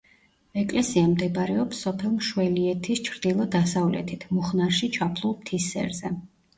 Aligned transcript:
ეკლესია 0.61 1.03
მდებარეობს 1.11 1.83
სოფელ 1.85 2.15
მშველიეთის 2.15 3.05
ჩრდილო-დასავლეთით 3.11 4.29
მუხნარში 4.35 4.95
ჩაფლულ 5.01 5.41
მთის 5.41 5.73
სერზე. 5.75 6.19